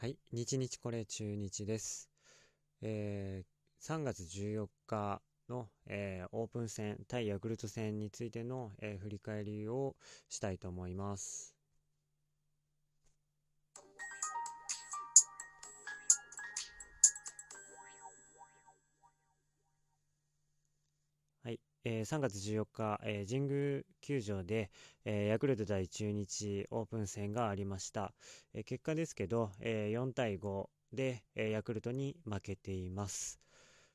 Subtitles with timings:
[0.00, 2.08] はい、日日これ中日です。
[2.82, 9.96] えー、3月14日の、えー、オープン戦対ヤクルト戦についての、えー、振り返りを
[10.28, 11.57] したいと思います。
[21.84, 24.70] えー、3月14日、えー、神宮球場で、
[25.04, 28.12] えー、ヤクルト対中日オープン戦がありました。
[28.54, 33.40] え結果ですけど、え4対5で、えヤクルトに負けています。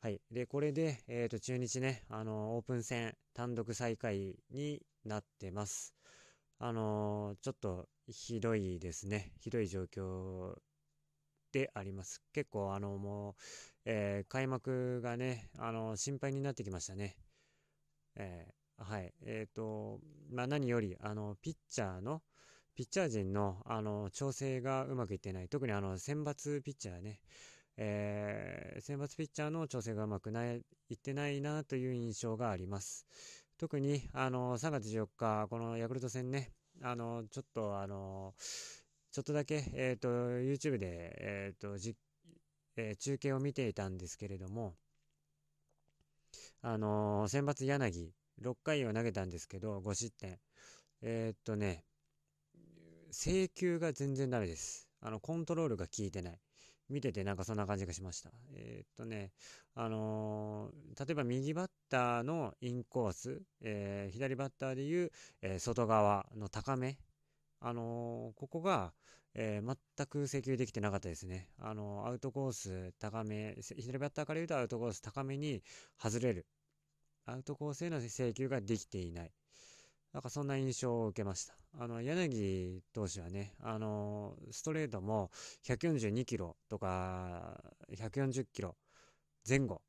[0.00, 0.20] はい。
[0.30, 5.94] で、これで、えー、と中日ね、あのオープン戦単独最下位になってます。
[6.58, 9.32] あのちょっとひどいですね。
[9.40, 10.54] ひどい状況
[11.52, 12.22] であります。
[12.32, 13.34] 結構、あのもう、
[13.86, 17.16] え開幕がね、あの心配になってきましたね。
[18.16, 19.12] えー、はい。
[19.22, 20.00] えっ、ー、と、
[20.30, 22.22] まあ、何より、あの、ピッチャーの、
[22.74, 25.48] ピッチャー陣の、あの、調整がうまくいってない。
[25.48, 27.20] 特にあの、選抜ピッチャーね、
[27.76, 33.06] えー、選抜ピッチャーの調整がうまくない、いってないなという印象があります。
[33.58, 36.52] 特に、あの、3月14日、このヤクルト戦ね、
[36.82, 38.34] あの、ちょっと、あの、
[39.12, 41.96] ちょっとだけ、えっ、ー、と、YouTube で、えっ、ー、と、じ、
[42.76, 44.74] えー、中継を見ていたんですけれども、
[46.66, 50.38] あのー、選抜柳、6回を投げたんですけど、5失点。
[51.02, 51.84] えー、っとね、
[53.10, 54.88] 制球が全然ダメです。
[55.02, 56.40] あの、コントロールが効いてない。
[56.88, 58.30] 見ててなんかそんな感じがしました。
[58.54, 59.32] えー、っとね、
[59.74, 65.10] あのー、例えば右バッターのインコース、えー、左バッターでいう、
[65.42, 66.96] え外側の高め、
[67.60, 68.92] あのここが、
[69.34, 71.48] えー、全く制球できてなかったですね。
[71.58, 75.62] あの、アウトコース高め、左バッターから言うとアウトコース高めに
[75.98, 76.46] 外れる。
[77.26, 79.32] アウトコースへの制球ができていない。
[80.12, 81.56] なんかそんな印象を受けました。
[81.76, 85.30] あの、柳投手はね、あの、ストレートも
[85.64, 87.60] 142キロとか
[87.96, 88.76] 140キロ
[89.48, 89.82] 前後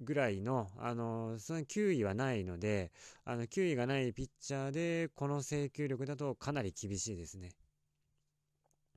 [0.00, 2.92] ぐらいの、あの、その球威はないので、
[3.24, 7.52] あの、球威がないピッチャーで、この制球力だとかなり厳しいですね。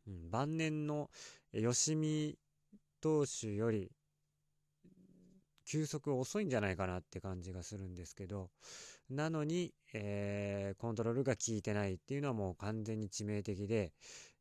[0.07, 1.09] うん、晩年の
[1.53, 2.37] 吉見
[3.01, 3.91] 投手より
[5.67, 8.49] 球速遅いんじゃないかなって感じがするんですけど、
[9.09, 13.91] なのに、えー、コントロールが効いてないっていうのはもう完全に致命的で、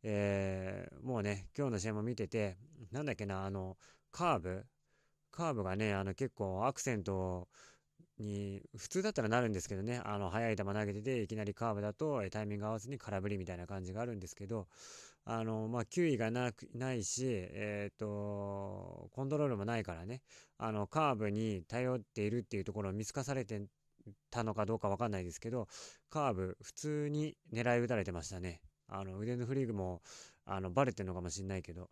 [0.04, 2.56] えー、もうね、今日の試合も見てて、
[2.92, 3.76] なんだっけな、あの、
[4.12, 4.66] カーブ
[5.36, 7.46] カーブがね、あの結構アクセント
[8.18, 14.66] に、普通だったらなるんですけどね、あの、速い球投げてて、いきなりカーブだと、タイミング合わずに空振りみたいな感じがあるんですけど、
[15.26, 20.22] あの、まあ、球威がなく、ないし、えっ、ー、と、コントロールもないからね、
[20.56, 23.60] あの、カーブに頼っているっていうところを見透かされて
[24.30, 25.68] たのかどうかわかんないですけど、
[26.08, 28.62] カーブ、普通に狙い打たれてましたね。
[28.88, 30.02] あの、腕のフリーグも、
[30.44, 31.90] あの、バレてるのかもしんないけど、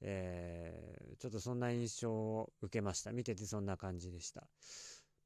[0.00, 3.12] えー、ちょっとそんな印象を受けました。
[3.12, 4.48] 見ててそんな感じでした。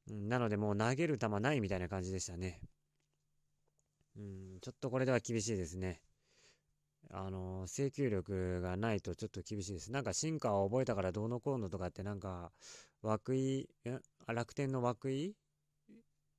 [0.08, 2.60] なのでもう投げる球ないみたいな感じでしたね。
[4.16, 6.00] うん、ちょっとこれでは厳しいですね。
[7.10, 9.92] あの、制球力がないとちょっと厳しいです。
[9.92, 12.52] なんか進化を覚えたからどうのこうのとかってなんか、
[13.02, 13.68] 涌井、
[14.26, 15.36] 楽天の涌井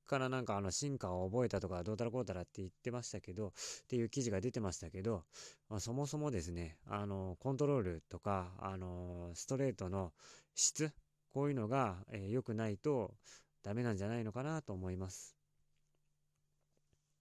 [0.08, 3.52] からなんかあの進化を覚えたとかどうたらこうたらって言ってましたけど、っ
[3.86, 5.22] ていう記事が出てましたけど、
[5.68, 10.12] まあ、そもそもですね、あの、コントロールとか、あの、ストレートの
[10.56, 10.92] 質、
[11.32, 13.14] こういうのが良、えー、くないと、
[13.62, 15.36] ダメなんじゃないのかなと思います。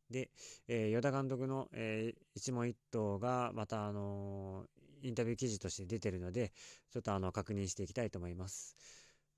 [0.10, 0.30] で、
[0.68, 6.54] えー、与田監督の、えー、一問一答がまた、あのー、インタビュー記事として出てるので、
[6.92, 8.78] ちょっとあの確認していきたいと思います。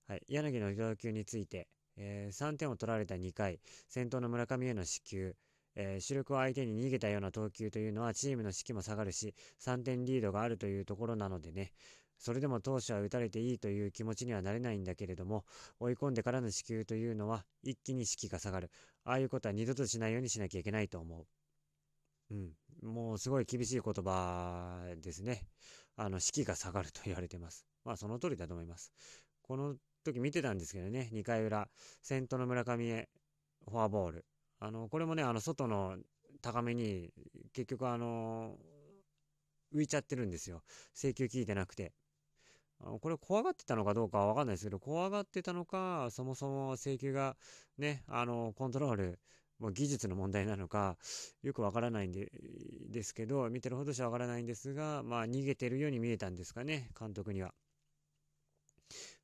[0.07, 1.67] はい、柳の要求について、
[1.99, 5.35] えー、3点を取られた2回、先頭の村上への支給、
[5.75, 11.73] えー、主力を相手に逃げたような投球というのはチームの士気も下がるし、3点リードがあるというところなのでね、
[12.17, 15.45] それでも投手は打たれていいという気持ちにはなれないんだけれども、
[15.79, 18.71] 追い込んでからの支給というのは一気に士気が下がる。
[19.05, 21.25] ああいうことは二度としないようにしなきゃいけないと思う。
[22.31, 22.53] うん。
[22.83, 25.47] もうすごい厳しい言葉ですね。
[25.95, 27.65] あの、士気が下がると言われてます。
[27.85, 28.91] まあその通りだと思います。
[29.41, 31.69] この時見てたんですけどね、2回裏、
[32.01, 33.09] 先頭の村上へ
[33.69, 34.25] フォアボール。
[34.59, 35.97] あの、これもね、あの、外の
[36.41, 37.11] 高めに、
[37.53, 38.57] 結局あの、
[39.73, 40.63] 浮いちゃってるんですよ。
[40.93, 41.93] 制球効いてなくて。
[42.79, 47.35] これ怖がってたのかどうかはわかんないですけど、怖がってたのか、そもそも請求が
[47.77, 49.19] ね、あの、コントロール、
[49.59, 50.97] もう技術の問題なのか、
[51.43, 52.31] よくわからないんで、
[52.89, 57.53] ですけど、見てるほどしはわからないんですが、まあ逃げてるように見えたんですかね、監督には。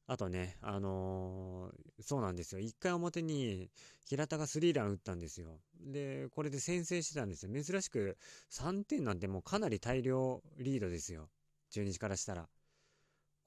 [0.08, 2.62] あとね、あのー、そうなんですよ。
[2.62, 3.72] 1回表に
[4.06, 5.60] 平田がスリーラン打ったんですよ。
[5.80, 7.52] で、これで先制してたんですよ。
[7.52, 8.18] 珍しく
[8.52, 11.30] 3点なんてもうかなり大量リードですよ。
[11.72, 12.48] 中日からしたら。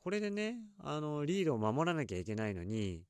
[0.00, 3.04] これでね、あの、リードを守らなきゃいけないのに、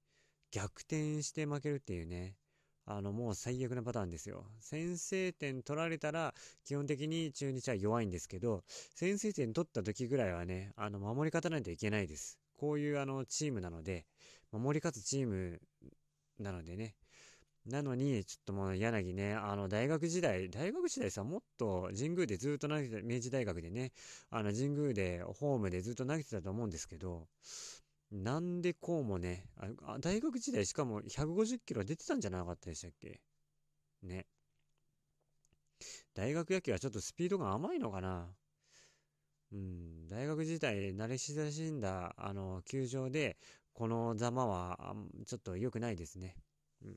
[0.50, 2.36] 逆転して負けるっていうね、
[2.84, 4.46] あの、もう最悪なパターンですよ。
[4.60, 6.34] 先制点取られたら、
[6.64, 8.62] 基本的に中日は弱いんですけど、
[8.94, 12.38] 先制点取った時ぐらいはね、あの、守り勝たないといけないです。
[12.58, 14.04] こういうあの、チームなので、
[14.52, 15.60] 守り勝つチーム
[16.38, 16.96] なのでね。
[17.66, 23.92] なのに、ちょっともう柳ね、あの、大学時代、大学時代さ、もっと神宮でずっと投げてた、明治大学でね、
[24.30, 27.28] あの、神宮で、ホームでずっと投げてたと思うんですけど、
[28.10, 29.44] なんでこうもね、
[29.82, 33.20] あ大学時代しかも150キロ出てたんじゃなかったでしたっけ？
[34.02, 34.26] ね。
[36.14, 38.34] 大学野球はちょっとスピードが甘いのかな？
[39.52, 43.38] うん、大学時代慣れ親しんだ、あの、球場で、
[43.72, 44.94] このざまは、
[45.26, 46.36] ちょっと良くないですね。
[46.84, 46.96] うん。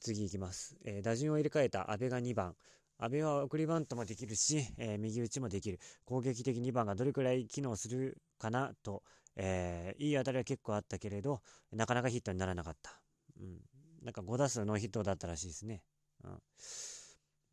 [0.00, 0.76] 次行きます。
[0.84, 2.54] えー、打順を入れ替えた阿部が2番。
[2.98, 5.78] 阿部は送りバントもできるし、えー、右打ちもできる。
[6.04, 9.02] 攻撃的2番がどれくらい機能するかなと、
[9.36, 11.40] えー、いい当たりは結構あったけれど、
[11.72, 13.00] なかなかヒットにならなかった。
[13.38, 13.60] うん。
[14.02, 15.82] なんか5打数ノーヒットだったらしいですね。
[16.24, 16.42] うん。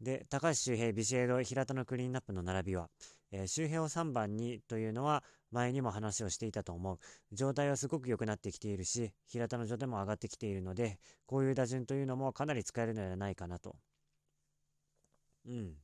[0.02, 2.90] で、高橋周平、ビシエド、平田のクリーンナップの並びは、
[3.34, 7.00] えー、周平を3番にというのは前にも話をしていたと思う。
[7.32, 13.76] 状態はすごく良くなってきているし、平田の状態も上がってきているので、こういう打順というのもかなり使えるのではないかなと。
[15.46, 15.76] うん。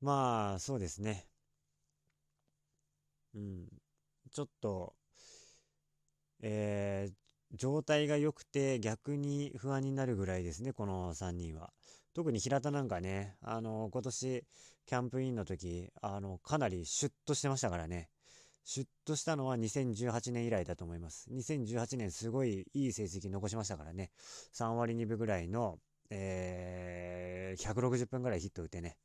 [0.00, 1.26] まあ、そうですね。
[3.34, 3.68] うん。
[4.32, 4.94] ちょっと、
[6.42, 7.23] えー、
[7.54, 11.72] 状態が良くて逆に不安になるぐらいですね、この3人は。
[12.14, 14.44] 特に平田なんかね、あの、今年、
[14.86, 18.10] キャンプインの時、あの、かなりシュッとしてましたからね。
[18.64, 21.28] シュッとしたのは2018年以来だと思います。
[21.30, 24.10] 2018年すごいいい成績残しましたからね。
[24.54, 25.78] 3割2分ぐらいの、
[26.10, 28.96] えー、160分ぐらいヒット打ってね。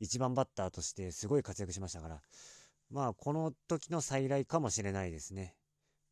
[0.00, 2.20] 1番バッターとしてすごい活躍しましたから。
[2.90, 5.56] まあ、この時の再来かもしれないですね。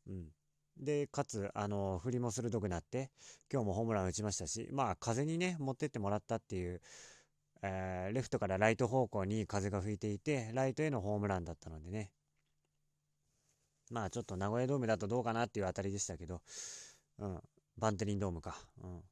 [0.06, 0.28] うん。
[0.80, 3.10] で、かつ、あの、振りも鋭くなって、
[3.52, 6.80] 今日もホームラン打ちましたし、まあ、風にね、持ってってもらったっていう、
[7.62, 12.10] えー、レフトからライト方向に風が吹いていて、ライトへのホームランだったのでね。
[13.90, 16.40] まあ、ちょっと名古屋ドームだとどうかなっていうあたりでしたけど、
[17.18, 17.40] うん、
[17.76, 18.56] バンテリンドームか。
[18.82, 19.02] うん。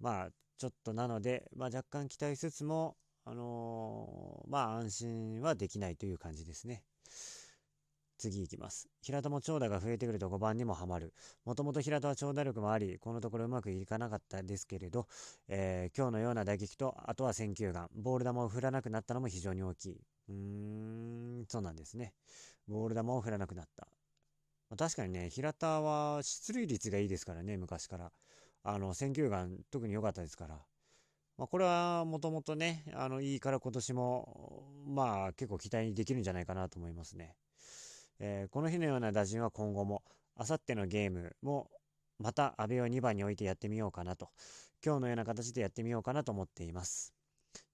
[0.00, 6.82] まあ、ちょっとなので、まあ、若干期待しつつも、あのー、まあ、安心はできないという感じですね。
[8.20, 8.88] 次行きます。
[9.00, 11.14] 平田も長打が増えてくると5番にもはまる。
[11.46, 15.06] もともと平田は長打力もあり、このところうまくいかなかったですけれど、
[15.48, 20.00] えー、今日のような打撃と、あとは選球眼、ボール球を振らなくなったのも非常に大きい。
[20.28, 22.12] うーん、そうなんですね。
[22.68, 23.88] ボール球を振らなくなった。
[24.68, 28.12] まあ、確かにね、平田は出塁率がいいですからね、昔から。
[28.62, 30.60] あの、選球眼、特に良かったですから。
[31.38, 37.34] まあ、これはもともとね、あの、いいから今年も、まあ、結構期待できるんじゃないかなと思いますね。
[38.20, 40.02] えー、この日のような打順は今後も、
[40.36, 41.70] あさってのゲームも、
[42.18, 44.28] また阿部を2番に置いてやってみようかなと、
[44.84, 47.14] 今日のような形でやってみようかなと思っています。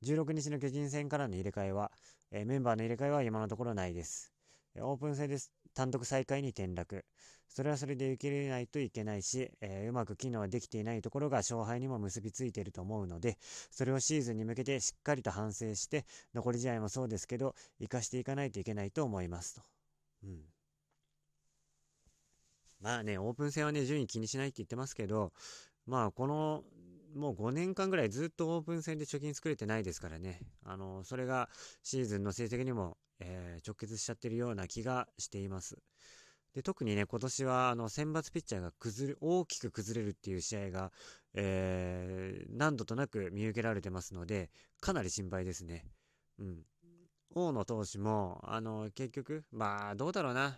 [0.04, 1.90] 16日の巨人戦からの入れ替えは、
[2.30, 4.32] えー、メンバーの入れ替えは今のところないです。
[4.78, 5.50] オープン戦です。
[5.74, 7.04] 単独最下位に転落。
[7.48, 13.38] それはそれで受け入れないといけないし、えー、うまく機能できていないところが勝敗にも結びついていると思うので、
[13.70, 16.04] それをシーズンに向けてしっかりと反省して、
[16.34, 19.75] 残り試合もそうですけど、活かしていかないといけないと思いますと。
[20.24, 20.40] うん。
[22.80, 25.32] まあね、オープン戦はね、順位気にしないって言ってますけど、
[25.86, 26.64] まあこの、
[27.14, 30.40] もう5年間ぐらいずっとオープン戦で貯金作れてないですからね。
[30.64, 31.48] あの、それが
[31.82, 35.78] シーズンの成績にも、えー、直結しちゃってるような気がしています。
[36.54, 40.90] で、特にね、今年は、あの、選抜ピッチャーが崩れ、大きく崩れるっていう試合が、
[41.34, 44.50] えー、何度となく見受けられてますので、
[44.80, 45.86] かなり心配ですね。
[46.38, 46.62] うん。
[47.38, 50.56] 大野投手も、あの、結局、まあ、どうだろうな。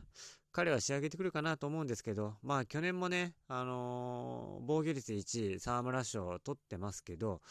[0.53, 7.43] 彼は仕上げてくるかなと思うんですけど、まあ、去年もね、あのー、防御率1位、沢村賞を取ってますけど、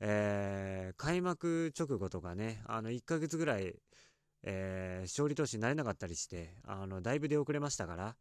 [0.00, 3.76] えー、開幕直後とかね、あの、1ヶ月ぐらい、
[4.42, 8.16] えー、勝利投手になれなかったりして、あの、だいぶ出遅れましたから、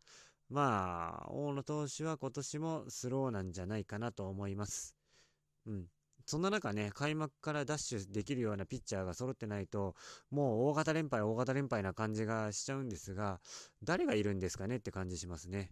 [0.50, 4.98] まあ、大野投手は今年もスローなんじゃないかなと思います。
[5.65, 5.88] うん。
[6.25, 9.96] そんな中ね、開幕からダッシュできるようなピッチャーが揃ってないと、
[10.30, 13.40] もう大型連敗、大型連敗な感じがしちゃうんですが、
[13.84, 15.70] 誰がいるんですかねって感じしますね。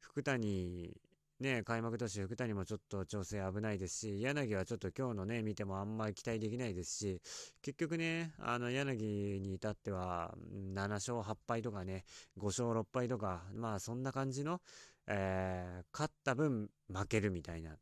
[0.00, 0.94] 福谷、
[1.40, 7.20] ね、開幕投手福谷もちょっと調整危ないですし、柳はちょっと今日のね、見てもあんまり期待できないですし、
[7.60, 10.34] 結局ね、あの柳に至っては、
[10.74, 12.04] 7勝8敗とかね、
[12.38, 14.62] 5勝6敗とか、まあそんな感じの、
[15.06, 17.76] えー、勝った分負けるみたいな、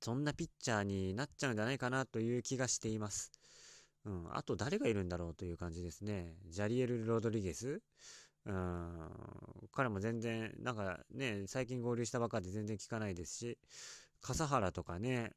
[0.00, 3.30] そんなピッチャーになっちゃうんじゃないかなという気がしています。
[4.06, 6.36] うん、あと誰がいるんだろうという感じですね。
[6.48, 7.82] ジャリエル・ロドリゲス？
[8.46, 9.10] うん、
[9.72, 13.58] 彼も全然、なんかね、最近合流したばかりで全然聞かないですし、
[14.22, 15.32] 笠原とかね、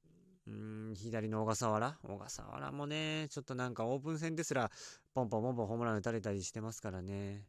[0.48, 1.98] うん、左の小笠原？
[2.02, 4.72] 小笠原もね、ちょっとなんかオープン戦ですら、
[5.14, 7.44] ポンポンポンポンホームラン打たれたりしてますからね。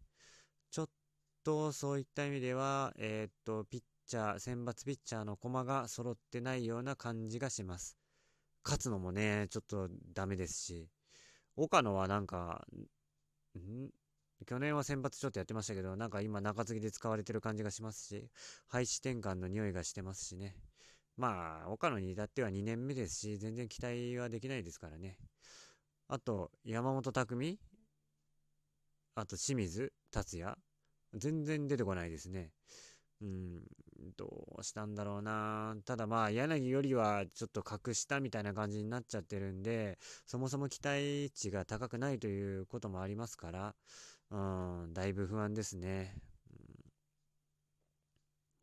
[0.73, 0.89] ちょっ
[1.45, 7.97] とそういった意味では、えー、っと、ピッチャー、選抜ピッチャーの駒が揃ってないような感じがします。
[8.65, 10.89] 勝つのもね、ちょっとダメですし、
[11.57, 12.67] 岡野はなんか、
[13.59, 13.91] ん？
[14.47, 18.29] 去年は先発ちょっとやってましたけど、なんか今中継ぎで使われてる感じがしますし、
[18.67, 20.57] 配置転換の匂いがしてますしね。
[21.17, 25.17] まあ、岡野に至っては2年目ですし、全然期待はできないですからね。
[26.09, 27.59] あと、山本匠
[29.15, 30.57] あと、清水達也？
[31.15, 32.51] 全然出てこないですね。
[33.21, 33.63] うん、
[34.17, 35.77] どうしたんだろうな。
[35.85, 43.75] ただまあ、柳よりはちょっと格下みたいな感じになっちゃってるんで、そもそも期待値が高くないということもありますから、
[44.31, 44.37] う
[44.89, 46.15] ん、だいぶ不安ですね。
[46.51, 46.59] うん、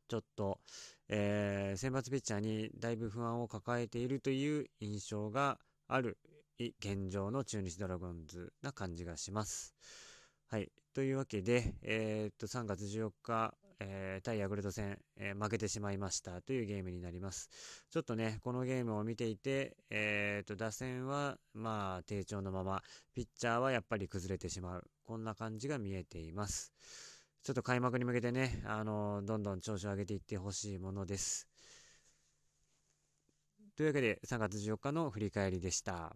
[0.08, 0.60] ちょっと、
[1.08, 6.18] えー、選抜ピッチャーにだいぶ不安を抱えているという印象がある
[6.80, 9.74] 現状の中日ドラゴンズな感じがします。
[10.48, 10.70] はい。
[10.94, 17.50] というわけで、えー、っと、3月14日、えー、対ヤクルト戦、えー、負けてしまいましたというゲームになります。
[17.90, 22.84] ちょっとね、このゲームを見ていて、えー、と、打線は、まあ、低調のまま、
[23.14, 24.88] ピッチャーはやっぱり崩れてしまう。
[25.04, 26.72] こんな感じが見えています。
[27.44, 31.48] ちょっと開幕に向けてね、あのどんどん調子を上げていってほしいものです。
[33.76, 36.16] というわけで、3月14日の振り返りでした。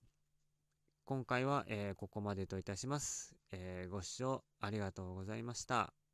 [1.05, 3.35] 今回は、えー、ここまでといたします。
[3.51, 6.04] えー、ご視聴ありがとうございました。